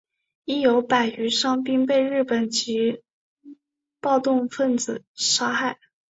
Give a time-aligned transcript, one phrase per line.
[0.45, 3.03] 亦有百余伤兵被日本籍
[3.99, 5.77] 暴动分子杀害。